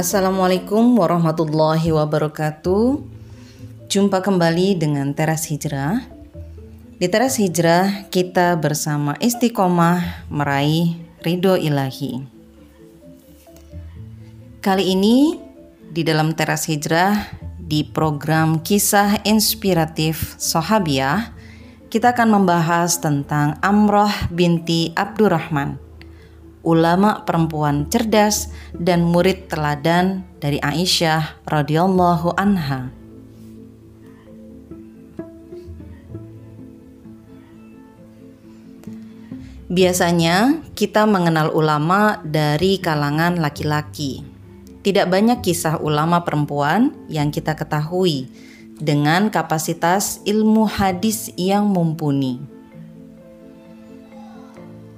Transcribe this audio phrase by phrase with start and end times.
[0.00, 3.04] Assalamualaikum warahmatullahi wabarakatuh.
[3.92, 6.00] Jumpa kembali dengan Teras Hijrah.
[6.96, 12.24] Di Teras Hijrah kita bersama istiqomah meraih ridho ilahi.
[14.64, 15.36] Kali ini
[15.92, 21.36] di dalam Teras Hijrah di program kisah inspiratif Sahabiah
[21.92, 25.89] kita akan membahas tentang Amroh binti Abdurrahman
[26.62, 32.92] ulama perempuan cerdas dan murid teladan dari Aisyah radhiyallahu anha.
[39.70, 44.26] Biasanya kita mengenal ulama dari kalangan laki-laki.
[44.82, 48.26] Tidak banyak kisah ulama perempuan yang kita ketahui
[48.82, 52.42] dengan kapasitas ilmu hadis yang mumpuni.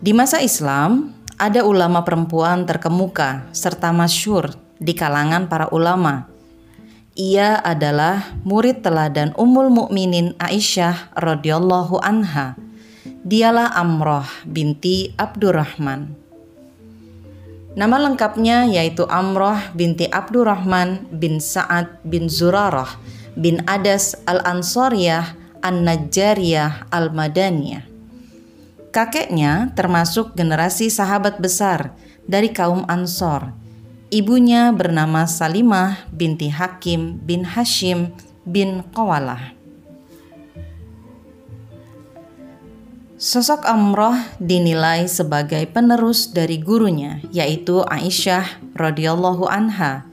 [0.00, 6.30] Di masa Islam, ada ulama perempuan terkemuka serta masyur di kalangan para ulama.
[7.18, 12.54] Ia adalah murid teladan Ummul Mukminin Aisyah radhiyallahu anha.
[13.26, 16.14] Dialah Amroh binti Abdurrahman.
[17.74, 22.88] Nama lengkapnya yaitu Amroh binti Abdurrahman bin Sa'ad bin Zurarah
[23.34, 27.91] bin Adas al-Ansariyah an-Najjariyah al-Madaniyah.
[28.92, 31.96] Kakeknya termasuk generasi sahabat besar
[32.28, 33.56] dari kaum Ansor.
[34.12, 38.12] Ibunya bernama Salimah binti Hakim bin Hashim
[38.44, 39.56] bin Qawalah.
[43.16, 50.04] Sosok Amroh dinilai sebagai penerus dari gurunya, yaitu Aisyah radhiyallahu anha,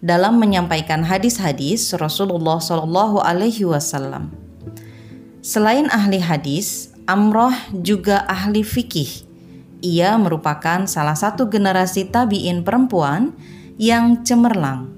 [0.00, 4.32] dalam menyampaikan hadis-hadis Rasulullah Shallallahu Alaihi Wasallam.
[5.44, 9.26] Selain ahli hadis, Amroh juga ahli fikih.
[9.82, 13.34] Ia merupakan salah satu generasi tabi'in perempuan
[13.82, 14.94] yang cemerlang.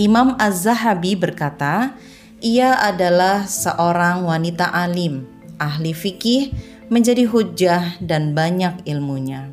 [0.00, 1.92] Imam Az-Zahabi berkata,
[2.40, 5.28] ia adalah seorang wanita alim,
[5.60, 6.56] ahli fikih,
[6.88, 9.52] menjadi hujah dan banyak ilmunya.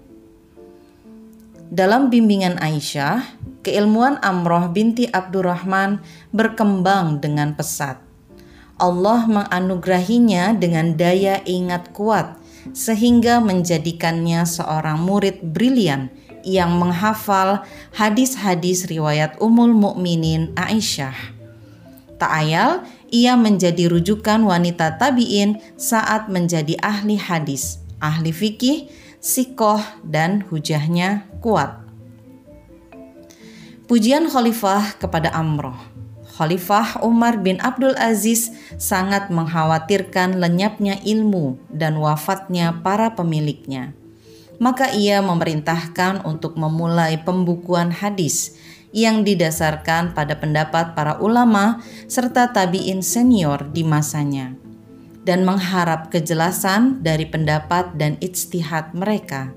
[1.67, 3.25] Dalam bimbingan Aisyah,
[3.67, 5.99] keilmuan Amroh binti Abdurrahman
[6.31, 8.04] berkembang dengan pesat.
[8.75, 12.35] Allah menganugerahinya dengan daya ingat kuat
[12.75, 16.11] sehingga menjadikannya seorang murid brilian
[16.43, 17.63] yang menghafal
[17.95, 21.15] hadis-hadis riwayat Ummul Mukminin Aisyah.
[22.19, 28.91] Tak ayal, ia menjadi rujukan wanita tabi'in saat menjadi ahli hadis, ahli fikih,
[29.23, 31.79] sikoh, dan hujahnya kuat.
[33.87, 35.94] Pujian khalifah kepada Amroh
[36.35, 43.95] Khalifah Umar bin Abdul Aziz sangat mengkhawatirkan lenyapnya ilmu dan wafatnya para pemiliknya.
[44.59, 48.59] Maka ia memerintahkan untuk memulai pembukuan hadis
[48.91, 51.79] yang didasarkan pada pendapat para ulama
[52.11, 54.55] serta tabi'in senior di masanya
[55.23, 59.55] dan mengharap kejelasan dari pendapat dan ijtihad mereka.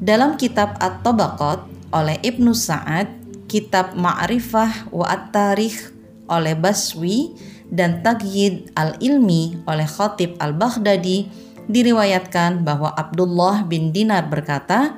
[0.00, 5.94] Dalam kitab At-Tabaqat oleh Ibnu Sa'ad kitab Ma'rifah wa At-Tarikh
[6.26, 7.34] oleh Baswi
[7.70, 11.26] dan Tagyid al-Ilmi oleh Khatib al-Baghdadi
[11.66, 14.94] diriwayatkan bahwa Abdullah bin Dinar berkata,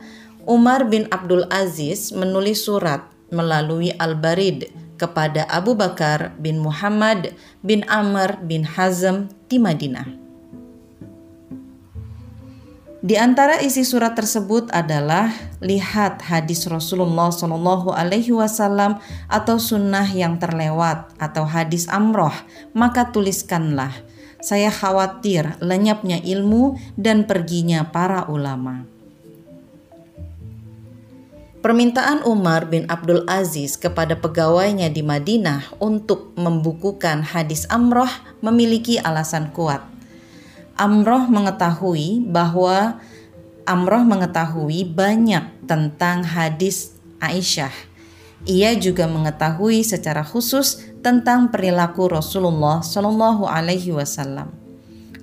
[0.48, 8.40] Umar bin Abdul Aziz menulis surat melalui Al-Barid kepada Abu Bakar bin Muhammad bin Amr
[8.44, 10.27] bin Hazm di Madinah.
[13.08, 15.32] Di antara isi surat tersebut adalah
[15.64, 19.00] lihat hadis Rasulullah Shallallahu Alaihi Wasallam
[19.32, 22.36] atau sunnah yang terlewat atau hadis amroh,
[22.76, 23.96] maka tuliskanlah.
[24.44, 28.84] Saya khawatir lenyapnya ilmu dan perginya para ulama.
[31.64, 38.12] Permintaan Umar bin Abdul Aziz kepada pegawainya di Madinah untuk membukukan hadis amroh
[38.44, 39.96] memiliki alasan kuat
[40.78, 43.02] Amroh mengetahui bahwa
[43.66, 47.74] Amroh mengetahui banyak tentang hadis Aisyah.
[48.46, 54.54] Ia juga mengetahui secara khusus tentang perilaku Rasulullah Shallallahu Alaihi Wasallam.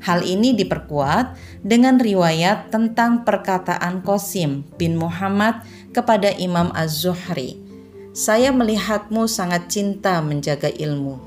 [0.04, 5.64] Hal ini diperkuat dengan riwayat tentang perkataan Qasim bin Muhammad
[5.96, 7.56] kepada Imam Az-Zuhri.
[8.12, 11.18] Saya melihatmu sangat cinta menjaga ilmu.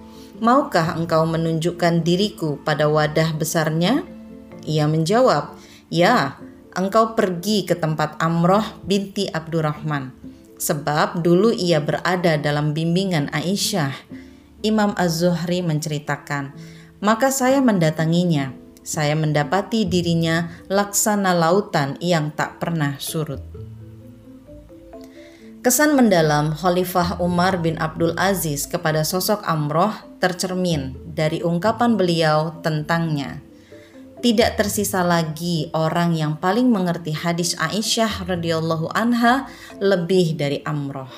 [0.44, 4.17] Maukah engkau menunjukkan diriku pada wadah besarnya?
[4.68, 5.56] Ia menjawab,
[5.88, 6.36] "Ya,
[6.76, 10.12] engkau pergi ke tempat Amroh binti Abdurrahman,
[10.60, 13.96] sebab dulu ia berada dalam bimbingan Aisyah."
[14.60, 16.52] Imam Az-Zuhri menceritakan,
[17.00, 18.52] "Maka saya mendatanginya.
[18.84, 23.40] Saya mendapati dirinya laksana lautan yang tak pernah surut."
[25.58, 29.90] Kesan mendalam Khalifah Umar bin Abdul Aziz kepada sosok Amroh
[30.22, 33.47] tercermin dari ungkapan beliau tentangnya.
[34.18, 39.46] Tidak tersisa lagi orang yang paling mengerti hadis Aisyah radhiyallahu anha
[39.78, 41.10] lebih dari Amroh.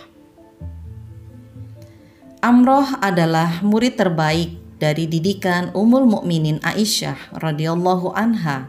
[2.45, 8.69] Amroh adalah murid terbaik dari didikan Ummul Mukminin Aisyah radhiyallahu anha.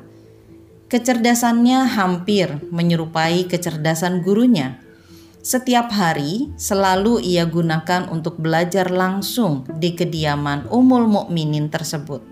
[0.88, 4.80] Kecerdasannya hampir menyerupai kecerdasan gurunya
[5.42, 12.31] setiap hari selalu ia gunakan untuk belajar langsung di kediaman Umul Mukminin tersebut.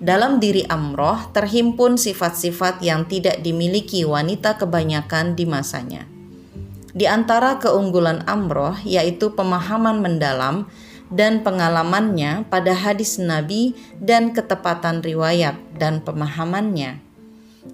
[0.00, 6.08] Dalam diri Amroh terhimpun sifat-sifat yang tidak dimiliki wanita kebanyakan di masanya.
[6.96, 10.66] Di antara keunggulan Amroh yaitu pemahaman mendalam
[11.12, 17.10] dan pengalamannya pada hadis Nabi dan ketepatan riwayat dan pemahamannya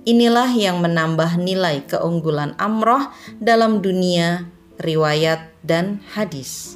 [0.06, 3.06] Inilah yang menambah nilai keunggulan Amroh
[3.38, 4.50] dalam dunia
[4.82, 6.74] riwayat dan hadis.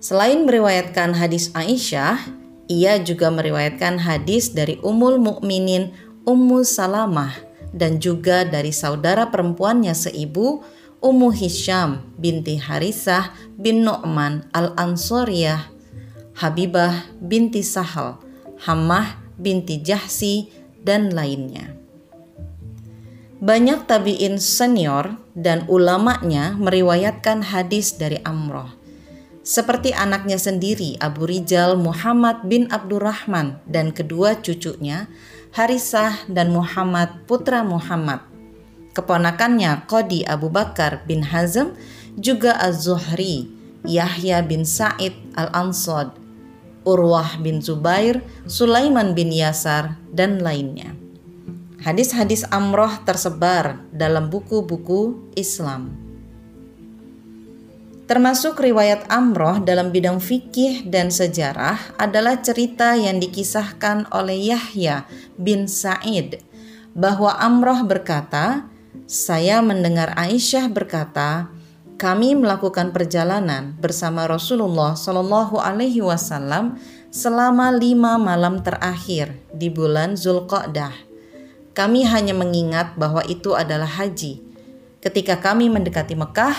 [0.00, 2.20] Selain meriwayatkan hadis Aisyah,
[2.70, 5.92] ia juga meriwayatkan hadis dari Ummul Mukminin
[6.24, 7.36] Ummu Salamah
[7.74, 10.64] dan juga dari saudara perempuannya seibu
[11.04, 15.68] Ummu Hisham binti Harisah bin Nu'man al-Ansoriyah,
[16.40, 18.16] Habibah binti Sahal,
[18.64, 20.48] Hammah binti Jahsi,
[20.80, 21.76] dan lainnya.
[23.44, 28.72] Banyak tabi'in senior dan ulamanya meriwayatkan hadis dari Amroh.
[29.44, 35.04] Seperti anaknya sendiri Abu Rijal Muhammad bin Abdurrahman dan kedua cucunya
[35.52, 38.24] Harisah dan Muhammad putra Muhammad.
[38.96, 41.76] Keponakannya Qadi Abu Bakar bin Hazm
[42.16, 43.52] juga Az-Zuhri,
[43.84, 46.16] Yahya bin Sa'id Al-Ansad,
[46.88, 50.96] Urwah bin Zubair, Sulaiman bin Yasar, dan lainnya.
[51.84, 56.03] Hadis-hadis Amroh tersebar dalam buku-buku Islam.
[58.14, 65.02] Termasuk riwayat Amroh dalam bidang fikih dan sejarah adalah cerita yang dikisahkan oleh Yahya
[65.34, 66.38] bin Sa'id
[66.94, 68.70] bahwa Amroh berkata,
[69.10, 71.50] "Saya mendengar Aisyah berkata,
[71.98, 76.78] kami melakukan perjalanan bersama Rasulullah Shallallahu Alaihi Wasallam
[77.10, 80.94] selama lima malam terakhir di bulan Zulqa'dah.
[81.74, 84.38] Kami hanya mengingat bahwa itu adalah haji.
[85.02, 86.54] Ketika kami mendekati Mekah,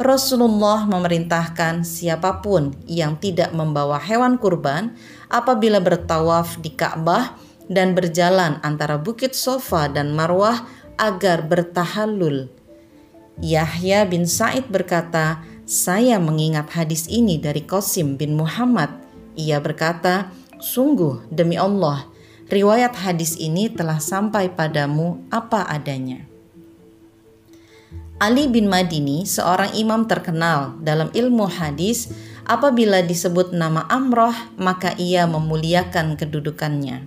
[0.00, 4.96] Rasulullah memerintahkan siapa pun yang tidak membawa hewan kurban
[5.28, 7.36] apabila bertawaf di Ka'bah
[7.68, 10.64] dan berjalan antara Bukit Sofa dan Marwah
[10.96, 12.48] agar bertahallul
[13.40, 18.92] Yahya bin Said berkata, "Saya mengingat hadis ini dari Qasim bin Muhammad."
[19.34, 20.28] Ia berkata,
[20.60, 22.04] "Sungguh demi Allah,
[22.52, 26.31] riwayat hadis ini telah sampai padamu apa adanya."
[28.22, 32.06] Ali bin Madini, seorang imam terkenal dalam ilmu hadis,
[32.46, 37.02] apabila disebut nama Amroh, maka ia memuliakan kedudukannya.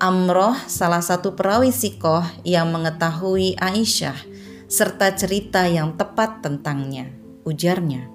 [0.00, 4.16] Amroh salah satu perawi sikoh yang mengetahui Aisyah
[4.64, 7.12] serta cerita yang tepat tentangnya,
[7.44, 8.08] ujarnya.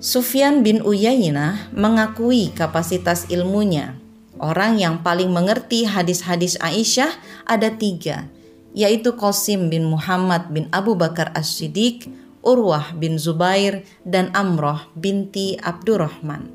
[0.00, 4.00] Sufyan bin Uyainah mengakui kapasitas ilmunya.
[4.40, 7.12] Orang yang paling mengerti hadis-hadis Aisyah
[7.44, 8.32] ada tiga,
[8.76, 12.12] yaitu Qasim bin Muhammad bin Abu Bakar As-Siddiq,
[12.44, 16.52] Urwah bin Zubair, dan Amroh binti Abdurrahman.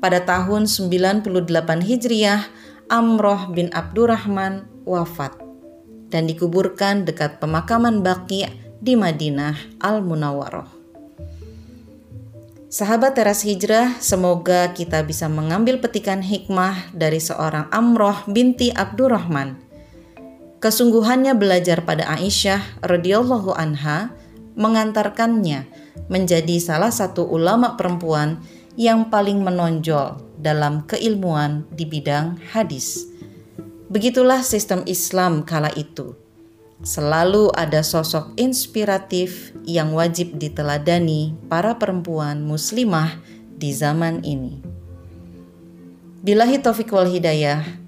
[0.00, 1.28] Pada tahun 98
[1.84, 2.48] Hijriah,
[2.88, 5.36] Amroh bin Abdurrahman wafat
[6.08, 8.48] dan dikuburkan dekat pemakaman Baqi
[8.80, 10.80] di Madinah Al-Munawwaroh.
[12.68, 19.67] Sahabat teras hijrah, semoga kita bisa mengambil petikan hikmah dari seorang Amroh binti Abdurrahman.
[20.58, 24.10] Kesungguhannya belajar pada Aisyah radhiyallahu anha
[24.58, 25.70] mengantarkannya
[26.10, 28.42] menjadi salah satu ulama perempuan
[28.74, 33.06] yang paling menonjol dalam keilmuan di bidang hadis.
[33.86, 36.18] Begitulah sistem Islam kala itu.
[36.82, 43.18] Selalu ada sosok inspiratif yang wajib diteladani para perempuan muslimah
[43.58, 44.62] di zaman ini.
[46.22, 47.87] Bilahi taufiq wal hidayah.